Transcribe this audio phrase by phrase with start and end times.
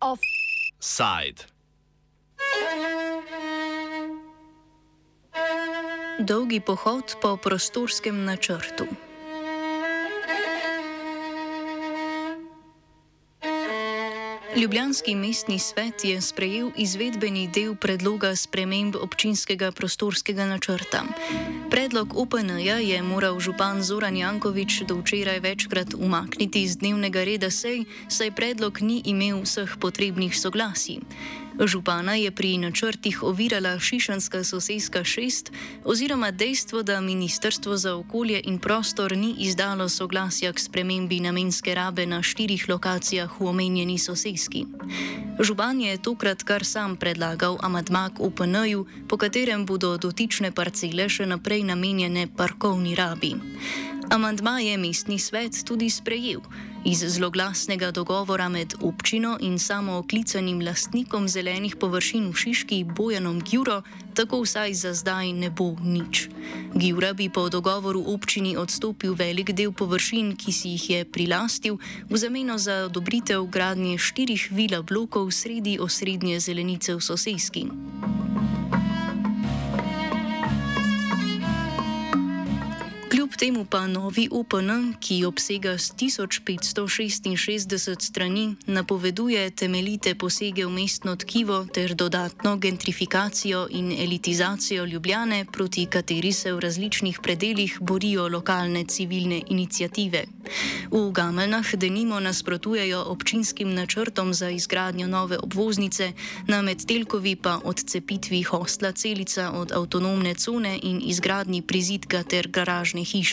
[0.00, 1.44] Offside.
[6.20, 8.88] Dolgi pohod po prostorskem načrtu.
[14.56, 21.02] Ljubljanski mestni svet je sprejel izvedbeni del predloga sprememb občinskega prostorskega načrta.
[21.70, 27.84] Predlog OPN-ja je moral župan Zoran Jankovič do včeraj večkrat umakniti iz dnevnega reda sej,
[28.08, 31.04] saj predlog ni imel vseh potrebnih soglasij.
[31.56, 35.52] Župana je pri načrtih ovirala Šišanska sosedska šest
[35.84, 42.06] oziroma dejstvo, da Ministrstvo za okolje in prostor ni izdalo soglasja k spremembi namenske rabe
[42.06, 44.66] na štirih lokacijah v omenjeni sosedski.
[45.40, 51.64] Župan je tokrat kar sam predlagal amadmak UPN-ju, po katerem bodo dotične parcele še naprej
[51.64, 53.34] namenjene parkovni rabi.
[54.10, 56.40] Amandma je mestni svet tudi sprejel.
[56.86, 63.82] Iz zloglasnega dogovora med občino in samooklicanim lastnikom zelenih površin v Šiški Bojanom Gjuro
[64.14, 66.28] tako vsaj za zdaj ne bo nič.
[66.74, 71.78] Gjura bi po dogovoru občini odstopil velik del površin, ki si jih je prilastil,
[72.10, 77.66] v zameno za odobritev gradnje štirih vila blokov sredi osrednje zelenice v soseski.
[83.36, 91.66] Kljub temu pa novi UPN, ki obsega 1566 strani, napoveduje temeljite posege v mestno tkivo
[91.74, 99.42] ter dodatno gentrifikacijo in elitizacijo Ljubljane, proti kateri se v različnih predeljih borijo lokalne civilne
[99.48, 100.24] inicijative.
[100.90, 106.12] V Gameljnah denimo nasprotujejo občinskim načrtom za izgradnjo nove obvoznice,
[106.46, 113.25] na Medtelkovi pa odcepitvi hostla celica od avtonomne cone in izgradnji prizidka ter garažne hiše.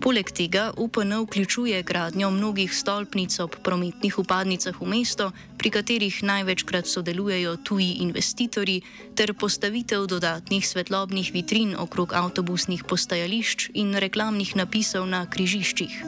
[0.00, 6.86] Poleg tega UPN vključuje gradnjo mnogih stolpnic ob prometnih upadnicah v mesto, pri katerih največkrat
[6.86, 8.82] sodelujejo tuji investitorji,
[9.16, 16.02] ter postavitev dodatnih svetlobnih vitrin okrog avtobusnih postajališč in reklamnih napisov na križiščih.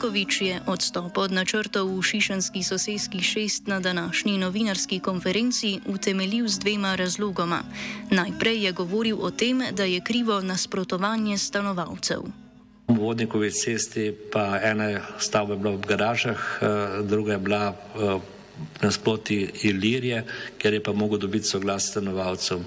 [0.00, 6.56] Jankovič je odstop od načrtov v Šišanski sosedski šest na današnji novinarski konferenci utemeljil z
[6.58, 7.60] dvema razlogoma.
[8.08, 12.24] Najprej je govoril o tem, da je krivo nasprotovanje stanovalcev.
[12.88, 16.66] V vodnikovi cesti pa ena stavba je bila v garažah, eh,
[17.04, 18.18] druga je bila eh,
[18.80, 20.24] nasproti Ilirije,
[20.56, 22.64] ker je pa mogel dobiti soglas stanovalcev.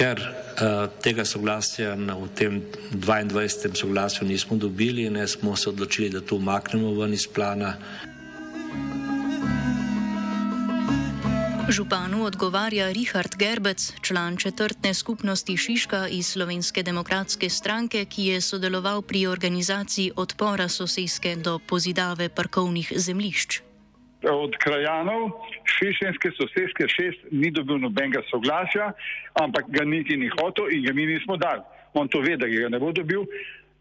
[0.00, 2.64] Ker uh, tega soglasja v tem
[2.96, 3.76] 22.
[3.76, 7.76] soglasju nismo dobili, ne smo se odločili, da to umaknemo ven iz plana.
[11.68, 19.02] Županu odgovarja Richard Gerbec, član četrtne skupnosti Šiška iz Slovenske demokratske stranke, ki je sodeloval
[19.02, 23.69] pri organizaciji odpora sosedske do pozidave parkovnih zemlišč
[24.28, 25.30] od krajanov
[25.64, 28.92] Šišenske sosedske šest ni dobil nobenega soglasja,
[29.34, 31.62] ampak ga niti ni hotel in ga mi nismo dali.
[31.94, 33.24] On to ve, da ga ne bo dobil.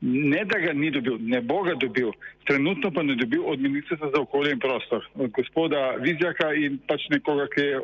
[0.02, 2.14] Ne, da ga ni dobil, ne bo ga dobil.
[2.48, 7.04] Trenutno pa ne dobil od ministrstva za okolje in prostor, od gospoda Vizjaka in pač
[7.12, 7.82] nekoga, ki je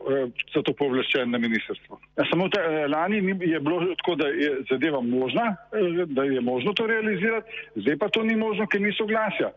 [0.54, 2.00] za to povlaščen na ministrstvu.
[2.30, 6.74] Samo ta, eh, lani je bilo tako, da je zadeva možna, eh, da je možno
[6.74, 9.52] to realizirati, zdaj pa to ni možno, ker ni soglasja.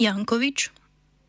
[0.00, 0.70] Jankovič.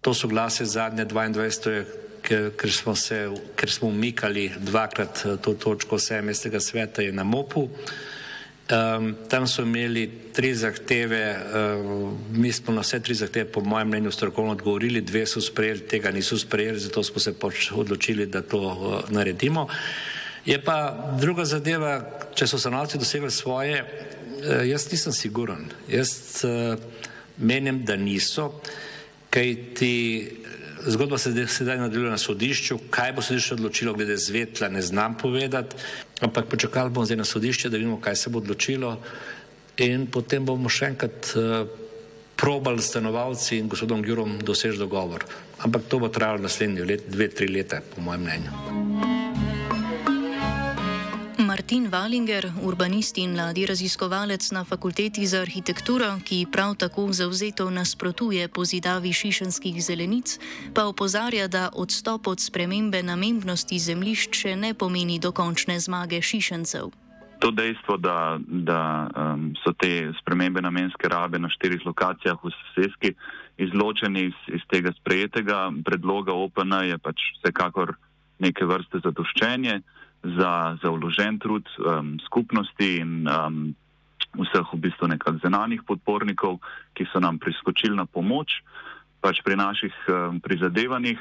[0.05, 1.83] To soglasje zadnje 22.
[2.21, 3.25] Ker, ker, smo se,
[3.57, 6.59] ker smo umikali dvakrat eh, to točko 17.
[6.59, 7.63] sveta je na MOP-u.
[7.65, 13.87] Um, tam so imeli tri zahteve, um, mi smo na vse tri zahteve po mojem
[13.87, 18.41] mnenju strokovno odgovorili, dve so sprejeli, tega niso sprejeli, zato smo se pač odločili, da
[18.41, 19.67] to uh, naredimo.
[20.45, 20.77] Je pa
[21.21, 21.99] druga zadeva,
[22.33, 25.69] če so stanovalci dosegli svoje, uh, jaz nisem siguren.
[25.89, 26.77] Jaz uh,
[27.37, 28.45] menim, da niso.
[28.45, 28.93] Uh,
[29.35, 29.93] kaj ti
[30.87, 35.75] zgodba se sedaj nadaljuje na sodišču, kaj bo sodišče odločilo glede zvetla, ne znam povedati,
[36.21, 38.97] ampak počakali bomo zdaj na sodišče, da vidimo, kaj se bo odločilo
[39.77, 41.65] in potem bomo še enkrat uh,
[42.35, 45.25] probali stanovalci in gospodom Gjurom doseči dogovor.
[45.65, 49.14] Ampak to bo trajalo naslednji let, dve, tri leta, po mojem mnenju.
[51.65, 58.47] Martin Valinger, urbanist in mladi raziskovalec na fakulteti za arhitekturo, ki prav tako zauzeto nasprotuje
[58.47, 60.37] pozidavi šišenskih zelenic,
[60.75, 66.93] pa opozarja, da odstop od spremembe namembnosti zemljišč še ne pomeni dokončne zmage šišencev.
[67.41, 73.15] To dejstvo, da, da um, so te spremembe namenske rabe na štirih lokacijah v sosedski
[73.57, 77.97] izločeni iz, iz tega sprejetega predloga OPN, je pač vsekakor
[78.37, 79.81] neke vrste zadoščenje
[80.37, 83.75] za, za vložen trud um, skupnosti in um,
[84.35, 86.59] vseh v bistvu nekak zenanih podpornikov,
[86.97, 88.61] ki so nam priskočili na pomoč
[89.21, 91.19] pač pri naših um, prizadevanjih.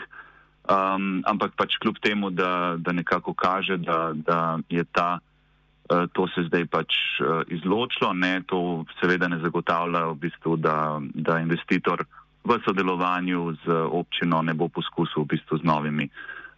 [0.65, 6.25] Um, ampak pač kljub temu, da, da nekako kaže, da, da je ta, uh, to
[6.33, 12.05] se zdaj pač uh, izločilo, ne, to seveda ne zagotavlja v bistvu, da, da investitor
[12.45, 16.09] v sodelovanju z občino ne bo poskusil v bistvu z novimi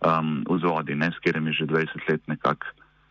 [0.07, 2.67] um, vzvodi, ne, s katerimi že 20 let nekako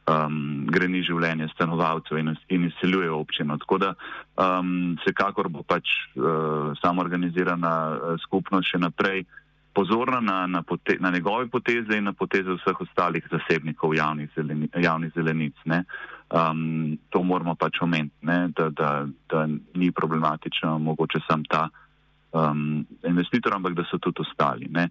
[0.07, 3.57] um, greni življenje stanovalcev in, in izseljuje občino.
[3.62, 3.94] Tako da
[4.39, 9.25] um, vsekakor bo pač uh, samo organizirana uh, skupnost še naprej
[9.75, 14.69] pozorna na, na, pote, na njegove poteze in na poteze vseh ostalih zasebnikov javnih, zeleni,
[14.71, 15.57] javnih zelenic.
[16.31, 18.15] Um, to moramo pač omeniti,
[18.56, 18.92] da, da,
[19.30, 21.68] da ni problematično mogoče sam ta
[22.31, 24.71] um, investitor, ampak da so tudi ostali.
[24.71, 24.88] Ne?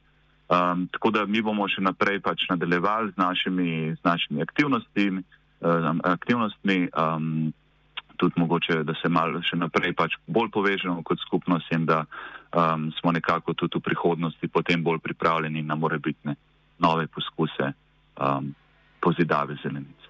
[0.48, 5.22] Um, tako da mi bomo še naprej pač nadaljevali z našimi, z našimi aktivnostmi,
[5.64, 7.52] um, aktivnostmi um,
[8.20, 12.90] tudi mogoče, da se malo še naprej pač bolj povežemo kot skupnost in da um,
[13.00, 16.36] smo nekako tudi v prihodnosti potem bolj pripravljeni na morebitne
[16.78, 17.72] nove poskuse
[18.20, 18.52] um,
[19.00, 20.03] pozidave zelenice.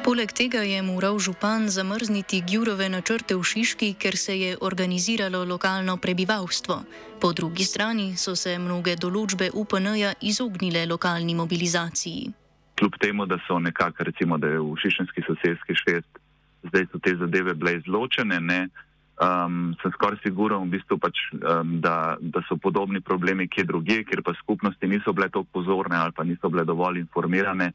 [0.00, 5.96] Poleg tega je moral župan zamrzniti Gjurove načrte v Šiški, ker se je organiziralo lokalno
[6.00, 6.76] prebivalstvo.
[7.20, 12.32] Po drugi strani so se mnoge določbe UPN-ja izognile lokalni mobilizaciji.
[12.80, 16.22] Kljub temu, da so nekako, recimo, da je v Šišenski sosedski šest,
[16.70, 18.60] zdaj so te zadeve bile izločene, ne,
[19.20, 24.08] um, sem skoraj siguren, v bistvu pač, um, da, da so podobni problemi kje drugje,
[24.08, 27.72] ker pa skupnosti niso bile tako pozorne ali pa niso bile dovolj informirane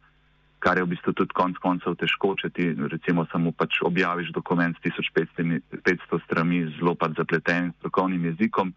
[0.66, 4.74] kar je v bistvu tudi konec koncev težko, če ti recimo samo pač objaviš dokument
[4.74, 5.62] s 1500
[6.26, 8.74] strani z zelo pač zapletenim strokovnim jezikom.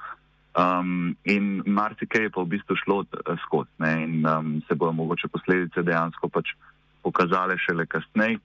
[0.59, 5.33] Um, in marsikaj je pa v bistvu šlo uh, skozi in um, se bodo mogoče
[5.33, 6.53] posledice dejansko pač
[7.01, 8.41] pokazale šele kasneje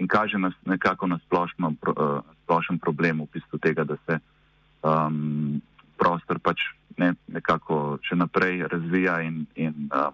[0.00, 4.18] in kaže nas nekako na splošno, uh, splošen problem v bistvu tega, da se
[4.82, 5.60] um,
[6.00, 6.64] prostor pač
[6.98, 10.10] ne, nekako še naprej razvija in, in uh,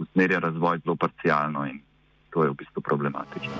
[0.00, 1.84] usmerja razvoj zelo parcialno in
[2.30, 3.56] to je v bistvu problematično.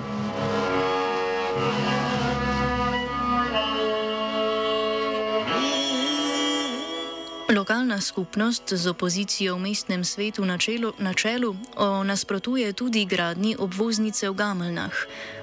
[7.69, 11.53] Lokalna skupnost z opozicijo v mestnem svetu na čelu, na čelu
[12.01, 14.95] nasprotuje tudi gradni obvoznice v Gameljnah.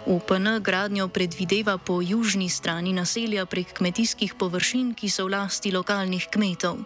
[0.07, 6.27] UPN gradnjo predvideva po južni strani naselja prek kmetijskih površin, ki so v lasti lokalnih
[6.31, 6.83] kmetov.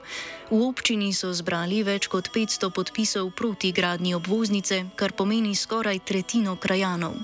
[0.51, 6.57] V občini so zbrali več kot 500 podpisov proti gradnji obvoznice, kar pomeni skoraj tretjino
[6.57, 7.15] krajanov.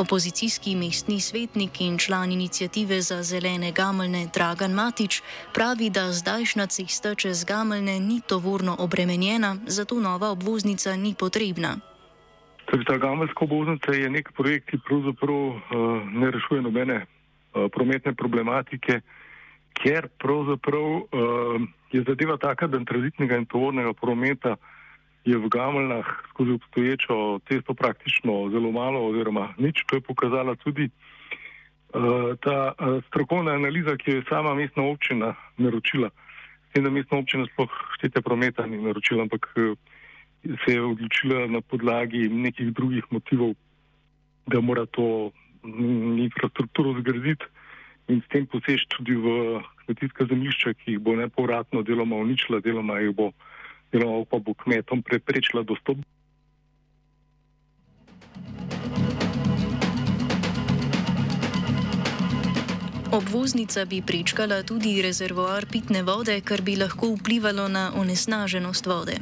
[0.00, 5.22] Opozicijski mestni svetnik in član inicijative za zelene gameljne Dragan Matič
[5.52, 11.76] pravi, da zdajšnja cesta čez gameljne ni tovorno obremenjena, zato nova obvoznica ni potrebna.
[12.66, 15.58] Torej, ta gameljska obvoznica je nek projekt, ki pravzaprav uh,
[16.20, 19.00] ne rešuje nobene uh, prometne problematike,
[19.74, 24.56] ker pravzaprav uh, je zadeva taka, da tranzitnega in tovornega prometa
[25.24, 29.84] je v gameljnah skozi obstoječo cesto praktično zelo malo oziroma nič.
[29.86, 35.34] To je pokazala tudi uh, ta uh, strokovna analiza, ki jo je sama mestna občina
[35.56, 36.08] naročila.
[36.08, 36.23] S
[36.74, 39.78] tem, da mestna občina sploh štete prometa ni naročila, ampak uh,
[40.42, 43.54] se je odločila na podlagi nekih drugih motivov,
[44.50, 45.30] da mora to
[45.62, 47.46] mm, infrastrukturo zgraditi
[48.08, 52.98] in s tem posež tudi v kmetijska zemljišča, ki jih bo nepovratno deloma uničila, deloma
[53.00, 53.30] jih bo,
[53.92, 56.02] deloma pa bo kmetom preprečila dostop.
[63.14, 69.14] Obvoznica bi prečkala tudi rezervoar pitne vode, kar bi lahko vplivalo na onesnaženost vode.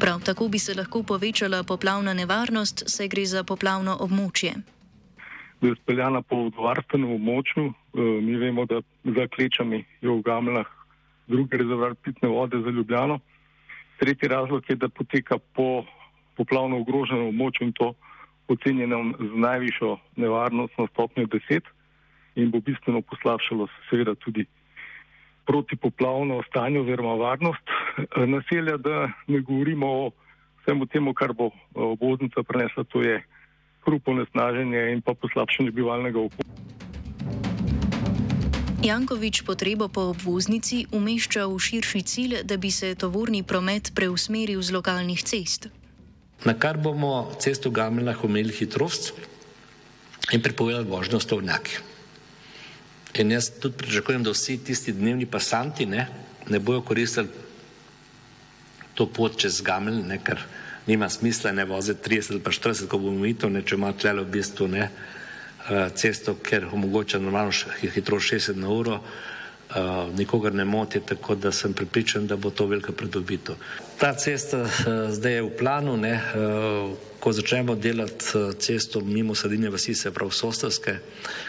[0.00, 4.52] Prav tako bi se lahko povečala poplavna nevarnost, saj gre za poplavno območje.
[5.66, 7.64] Je speljana po varstvenem območju.
[7.66, 8.78] E, mi vemo, da
[9.18, 10.70] za klečami je v Gamlah
[11.26, 13.18] drugi rezervoar pitne vode za Ljubljano.
[13.98, 15.82] Tretji razlog je, da poteka po
[16.38, 17.92] poplavno ogroženem območju in to
[18.48, 21.74] ocenjenem z najvišjo nevarnostno stopnjo 10
[22.42, 24.46] in bo bistveno poslabšalo seveda tudi
[25.46, 30.10] protipoplavno stanje oziroma varnost eh, naselja, da ne govorimo o
[30.62, 33.22] vsemu temu, kar bo eh, obvoznica prenesla, to je
[33.84, 36.50] hrupo nesnaženje in pa poslabšanje bivalnega okolja.
[38.80, 44.72] Jankovič potrebo po obvoznici umešča v širši cilj, da bi se tovorni promet preusmeril z
[44.72, 45.68] lokalnih cest.
[46.48, 49.12] Na kar bomo cesto Gameljah omejili hitrost
[50.32, 51.89] in prepovedali vožnjo s tovnjaki.
[53.18, 56.06] In jaz tudi pričakujem, da vsi tisti dnevni pasanti ne,
[56.48, 57.28] ne bojo koristili
[58.94, 60.42] to pot čez Gamel, ne, ker
[60.86, 64.24] nima smisla ne voziti 30 ali pa 40, ko bomo to, ne, če ima tlele
[64.26, 69.00] v bistvu ne, uh, cesto, ker omogoča normalno hitrost 60 na uro,
[70.16, 73.54] nikogar ne moti, tako da sem pripričan, da bo to velika pridobitev.
[73.98, 74.70] Ta cesta uh,
[75.10, 78.24] zdaj je v planu, ne, uh, ko začnemo delati
[78.58, 80.96] cesto mimo Sadine vasi, se pravi Sostarske,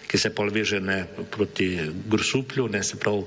[0.08, 3.24] ki se polveže ne proti Grusuplju, ne se pravi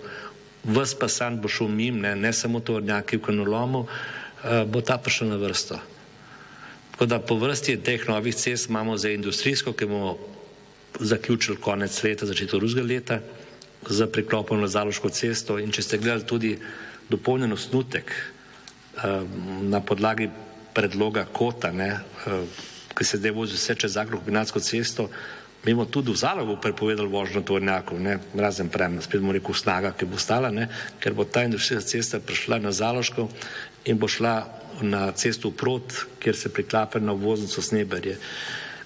[0.65, 5.29] ves pasan bo šel mim, ne, ne samo tovornjaki v kanolomu, uh, bo ta prišel
[5.29, 5.81] na vrsto.
[6.95, 10.19] Tako da po vrsti teh novih cest imamo za industrijsko, ki bomo
[11.01, 13.19] zaključili konec leta, začetek drugega leta,
[13.89, 16.53] za priklopom na zaloško cesto in če ste gledali tudi
[17.09, 20.31] dopolnjen osnutek um, na podlagi
[20.75, 22.47] predloga kota, ne, um,
[22.95, 25.09] ki se zdaj vozi vse čez Zagro kombinatsko cesto,
[25.65, 29.95] mi bomo tudi v zalogu prepovedali vožnjo tovornjakov, ne, razen prem, spet bomo rekel snaga,
[29.97, 30.69] ki bo stala, ne,
[31.01, 33.29] ker bo ta industrijska cesta prišla na zaloško
[33.89, 34.35] in bo šla
[34.83, 38.19] na cesto Prot, kjer se priklape na voznico Sneberje.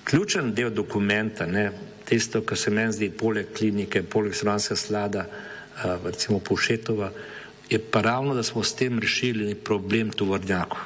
[0.08, 1.66] Ključen del dokumenta, ne,
[2.08, 5.26] tisto, kar se meni zdi poleg klinike, poleg stranska slada,
[6.04, 7.10] recimo Povšetova,
[7.68, 10.80] je pa ravno, da smo s tem rešili problem tovornjakov.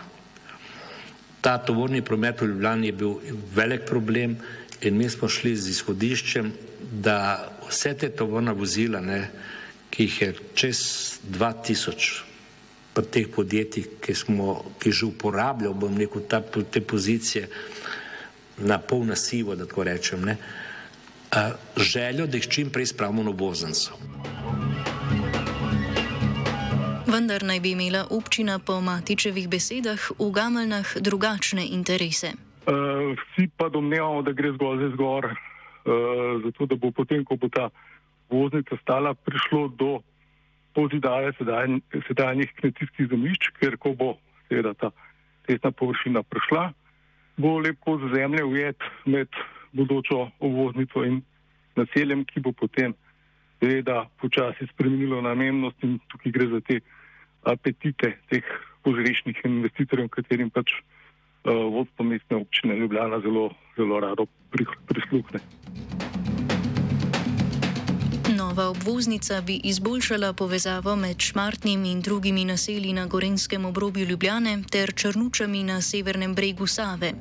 [1.40, 3.14] Ta tovorni promet v Ljubljani je bil
[3.54, 4.36] velik problem
[4.80, 6.50] in mi smo šli z izhodiščem,
[6.92, 7.18] da
[7.68, 9.20] vse te tovorna vozila, ne,
[9.90, 10.80] ki jih je čez
[11.30, 12.10] 2000
[12.92, 14.14] pri teh podjetjih, ki,
[14.82, 17.46] ki že uporabljajo, bom rekel, ta, te pozicije
[18.58, 20.36] na pol nasivo, da tako rečem, ne,
[21.76, 23.92] željo, da jih čim prej spravimo na voznico.
[27.12, 32.32] Vendar naj bi imela občina po Matičevih besedah v Gameljnah drugačne interese.
[32.32, 35.34] Uh, vsi pa domnevamo, da gre zgolj za zgor, uh,
[36.44, 37.68] zato da bo potem, ko bo ta
[38.30, 40.00] voznica stala, prišlo do
[40.74, 41.32] pozidaje
[42.08, 44.14] sedajnih kmetijskih zemljišč, ker ko bo
[44.48, 44.90] seveda ta
[45.46, 46.72] tesna površina prišla,
[47.36, 49.28] bo lepo z zemlje ujet med
[49.72, 51.22] bodočo obvoznico in
[51.76, 52.94] naseljem, ki bo potem
[53.60, 56.80] seveda počasi spremenilo namennost in tukaj gre za te
[57.42, 58.46] apetite teh
[58.82, 65.40] pozrešnih investitorjev, katerim pač uh, vodstvo mestne občine Ljubljana zelo, zelo rado prisluhne.
[68.52, 74.92] Nova obvoznica bi izboljšala povezavo med Šmartnim in drugimi naselji na Gorenskem obrobju Ljubljane ter
[74.94, 77.12] Črnučami na severnem bregu Save.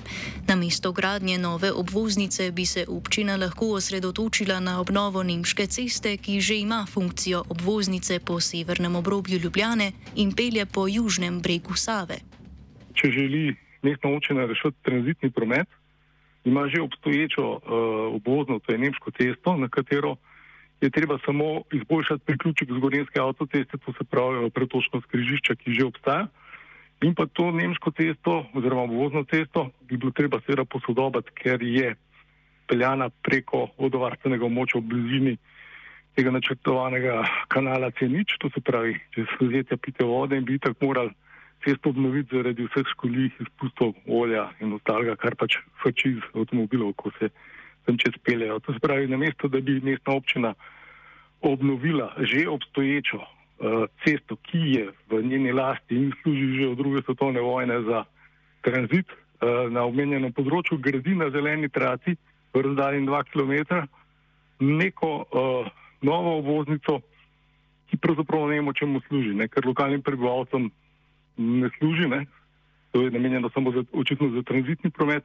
[0.47, 6.41] Na mesto gradnje nove obvoznice bi se občina lahko osredotočila na obnovo Nemške ceste, ki
[6.41, 12.17] že ima funkcijo obvoznice po severnem obrobju Ljubljane in pelje po južnem bregu Save.
[12.93, 15.67] Če želi mestna občina rešiti tranzitni promet,
[16.43, 17.61] ima že obstoječo uh,
[18.15, 20.15] obvozno, to je Nemško cesto, na katero
[20.81, 25.85] je treba samo izboljšati priključek z Gorenske avtoceste, to se pravi pretočno skrižišča, ki že
[25.85, 26.27] obstaja.
[27.01, 31.95] In pa to nemško cesto, oziroma vozno cesto, bi bilo treba seveda posodobiti, ker je
[32.69, 35.37] peljana preko vodovarstvenega območja v blizini
[36.15, 40.91] tega načrtovanega kanala C0, to se pravi, če se vzete pite vode in bi tako
[40.91, 41.13] morali
[41.65, 47.11] cesto obnoviti zaradi vseh škodljivih izpustov olja in ostalega, kar pač frči iz avtomobilov, ko
[47.19, 47.29] se
[47.85, 48.59] tam čez peljejo.
[48.59, 50.53] To se pravi, namesto da bi mestna občina
[51.41, 57.01] obnovila že obstoječo uh, cesto, ki je v njeni lasti in služi že od druge
[57.01, 58.03] svetovne vojne za
[58.61, 62.15] tranzit uh, na omenjenem področju, gradi na zeleni trati
[62.53, 63.53] v razdalji 2 km
[64.61, 65.71] neko uh,
[66.01, 67.01] novo obvoznico,
[67.89, 69.47] ki pravzaprav ne vemo, čemu služi, ne?
[69.47, 70.69] ker lokalnim prebivalcem
[71.37, 72.25] ne služi, ne?
[72.91, 75.23] to je namenjeno samo za, očitno za tranzitni promet.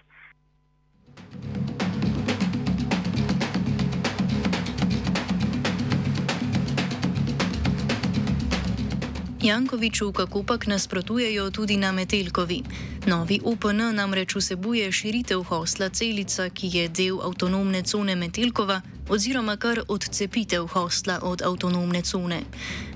[9.47, 12.63] Jankoviču kakopak nasprotujejo tudi na Metelkovi.
[13.07, 19.85] Novi UPN namreč vsebuje širitev hosla celica, ki je del avtonomne cone Metelkova, oziroma kar
[19.89, 22.41] odcepitev hosla od avtonomne cone.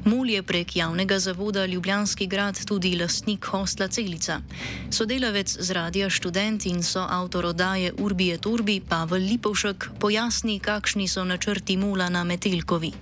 [0.05, 4.41] Mul je prek javnega zavoda Ljubljanski grad tudi lastnik hosla celica.
[4.91, 11.25] Sodelavec z Radia Student in so avtor oddaje Urbije Turbi Pavel Lipovšek pojasni, kakšni so
[11.25, 12.93] načrti mula na Metelkovi.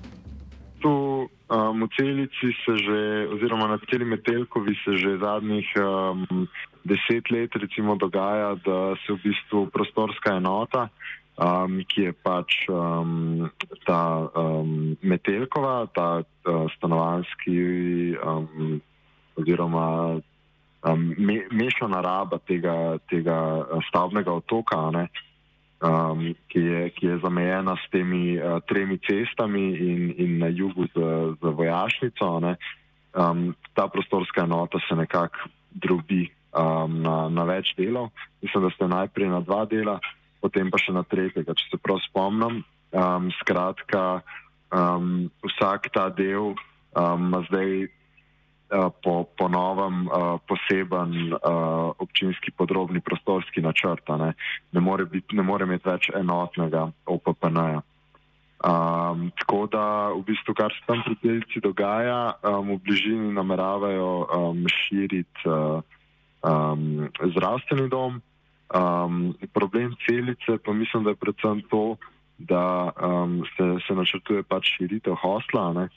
[1.49, 6.49] Um, v celici se že, oziroma na celi Metelkovi se že zadnjih um,
[6.85, 10.93] deset let recimo dogaja, da se v bistvu prostorska enota,
[11.41, 13.49] um, ki je pač um,
[13.89, 17.57] ta um, Metelkova, ta uh, stanovanski
[18.21, 18.81] um,
[19.41, 20.21] oziroma
[20.85, 25.09] um, me, mešana raba tega, tega stavbnega otoka, ne,
[25.81, 30.87] um, ki, je, ki je zamejena s temi uh, tremi cestami in, in na jugu
[30.95, 30.99] z,
[31.39, 32.41] z vojašnico.
[33.15, 38.11] Um, ta prostorska enota se nekako drobi um, na, na več delov.
[38.43, 39.99] Mislim, da ste najprej na dva dela,
[40.43, 42.63] potem pa še na tretjega, če se prav spomnim.
[42.89, 44.23] Um, skratka,
[44.73, 46.55] um, vsak ta del
[46.97, 47.98] um, ima zdaj uh,
[49.03, 54.09] po, po novem uh, poseben uh, občinski podrobni prostorski načrt.
[54.09, 54.35] Ne?
[54.73, 57.81] Ne, more biti, ne more imeti več enotnega OPPN-ja.
[58.59, 64.27] Um, tako da, v bistvu, kar se tam pri celici dogaja, um, v bližini nameravajo
[64.27, 65.79] um, širiti uh,
[66.43, 68.19] um, zdravstveni dom.
[68.69, 71.97] Um, problem celice pa mislim, da je predvsem to,
[72.39, 75.89] da um, se, se načrtuje pač širitev hosla, ne,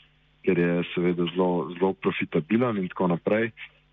[0.46, 3.52] ker je seveda zelo, zelo profitabilen in tako naprej.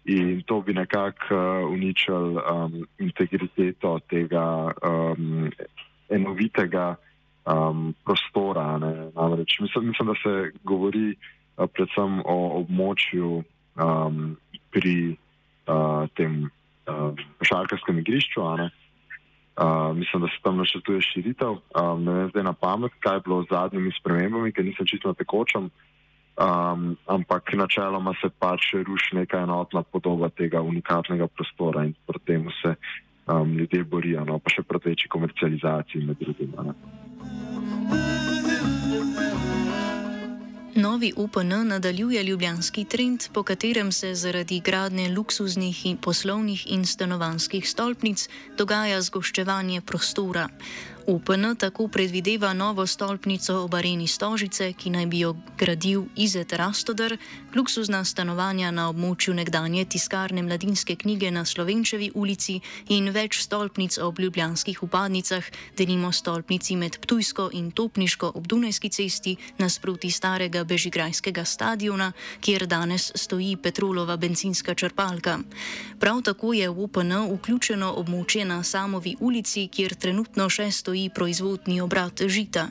[0.09, 5.51] In to bi nekako uh, uničil um, integriteto tega um,
[6.09, 6.97] enovitega
[7.45, 8.79] um, prostora.
[8.79, 13.43] Namreč, mislim, mislim, da se govori uh, predvsem o območju
[13.77, 14.37] um,
[14.73, 15.17] pri
[15.69, 16.49] uh, tem
[16.89, 17.13] uh,
[17.43, 18.41] šalkarskem igrišču.
[18.41, 21.61] Uh, mislim, da se tam načrtuje širitev.
[21.77, 25.13] Um, ne vem zdaj na pamet, kaj je bilo z zadnjimi spremembami, ker nisem čisto
[25.13, 25.69] na tekočem.
[26.39, 32.51] Um, ampak načeloma se pač ruši neka enotna podoba tega unikatnega prostora in proti temu
[32.63, 32.75] se
[33.27, 36.55] um, ljudje borijo, no, pa še proti večji komercializaciji med drugim.
[40.79, 47.67] Novi UPN nadaljuje ljubljanski trend, po katerem se zaradi gradnje luksuznih in poslovnih in stanovanskih
[47.69, 48.29] stolpnic
[48.59, 50.47] dogaja zgoščevanje prostora.
[51.09, 57.15] UPN tako predvideva novo stolpnico ob areni Stožice, ki naj bi jo gradil Izet Rastodar,
[57.57, 62.59] luksuzna stanovanja na območju nekdanje tiskarne mladinske knjige na Slovenčevi ulici
[62.93, 65.49] in več stolpnic ob ljubljanskih upadnicah,
[65.79, 73.13] denimo stolpnici med Ptujsko in Topniško ob Dunajski cesti nasproti starega Bežigrajskega stadiona, kjer danes
[73.15, 75.39] stoji petrolova benzinska črpalka.
[75.99, 81.11] Prav tako je v UPN vključeno območje na Samovi ulici, kjer trenutno še stoji stoji
[81.15, 82.67] proizvodni obrat žita.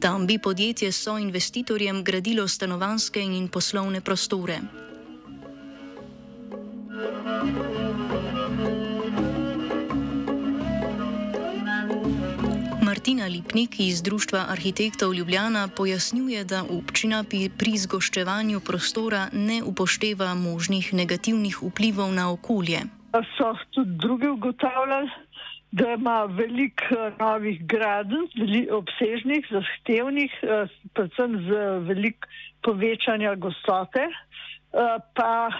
[0.00, 4.60] Tam bi podjetje s soinvestitorjem gradilo stanovanske in poslovne prostore.
[12.82, 17.24] Martina Lipnik iz Društva arhitektov Ljubljana pojasnjuje, da občina
[17.58, 22.80] pri zgoščevanju prostora ne upošteva možnih negativnih vplivov na okolje.
[23.10, 25.10] So tudi drugi ugotavljali,
[25.72, 28.26] da ima veliko eh, novih gradenj,
[28.70, 32.28] obsežnih, zahtevnih, eh, predvsem z veliko
[32.62, 34.08] povečanja gostote.
[34.10, 35.50] Eh, pa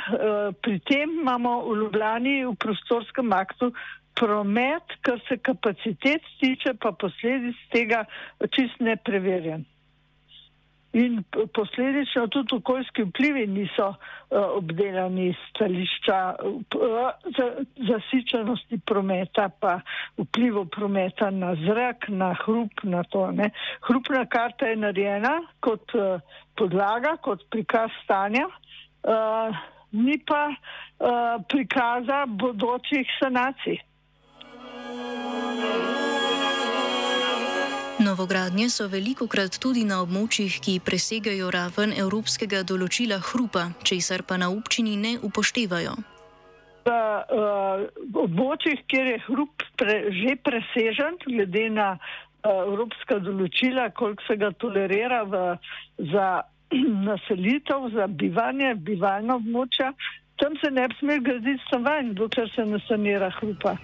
[0.62, 3.72] pri tem imamo v Ljubljani v prostorskem aktu
[4.14, 8.04] promet, kar se kapacitet tiče, pa posledic tega
[8.50, 9.64] čist nepreverjen.
[10.92, 11.22] In
[11.54, 13.96] posledično tudi okoljski vplivi niso uh,
[14.56, 17.10] obdelani stališča uh,
[17.88, 19.80] zasičenosti prometa, pa
[20.18, 23.30] vplivov prometa na zrak, na hrup, na to.
[23.30, 23.50] Ne.
[23.86, 26.18] Hrupna karta je narejena kot uh,
[26.58, 33.78] podlaga, kot prikaz stanja, uh, ni pa uh, prikaza bodočih sanacij.
[38.10, 44.38] Novogradnje so veliko krat tudi na območjih, ki presegajo raven evropskega določila hrupa, česar pa
[44.40, 45.92] na občini ne upoštevajo.
[46.88, 47.84] V uh,
[48.24, 54.50] območjih, kjer je hrup pre, že presežen, glede na uh, evropska določila, koliko se ga
[54.58, 55.46] tolerira v,
[56.10, 56.28] za
[57.08, 59.94] naselitev, za bivanje, bivalno območje,
[60.42, 63.78] tam se ne bi smel graditi stanovanj, dokler se ne sanira hrupa.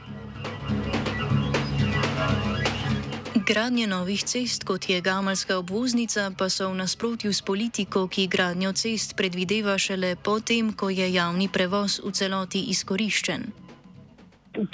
[3.46, 8.72] Gradnje novih cest, kot je Gamalska obvoznica, pa so v nasprotju s politiko, ki gradnjo
[8.74, 13.46] cest predvideva šele potem, ko je javni prevoz v celoti izkoriščen.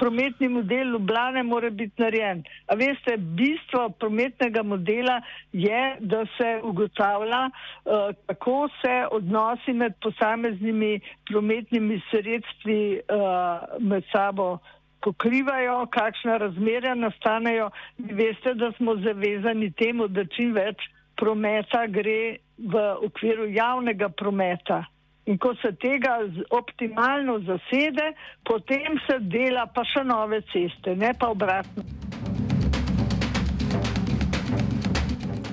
[0.01, 2.45] Prometni model Ljubljana mora biti narejen.
[2.73, 5.21] A veste, bistvo prometnega modela
[5.53, 14.59] je, da se ugotavlja, uh, kako se odnosi med posameznimi prometnimi sredstvi uh, med sabo
[15.03, 17.71] pokrivajo, kakšna razmerja nastanejo.
[17.99, 20.87] Vi veste, da smo zavezani temu, da čim več
[21.17, 24.85] prometa gre v okviru javnega prometa.
[25.27, 26.17] In ko se tega
[26.51, 28.09] optimalno zasede,
[28.45, 31.85] potem se dela pa še nove ceste, ne pa obratno.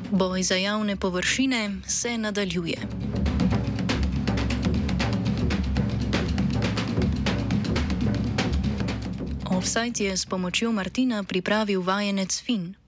[0.10, 3.19] Boj za javne površine se nadaljuje.
[9.60, 12.79] Offside je s pomočjo Martina pripravil vajenec Fin.